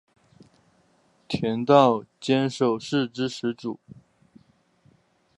[1.27, 3.79] 田道间守是之始祖。